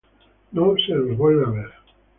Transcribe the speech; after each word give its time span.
No 0.53 0.73
se 0.83 0.95
los 0.95 1.15
vuelve 1.15 1.45
a 1.45 1.49
ver. 1.51 1.71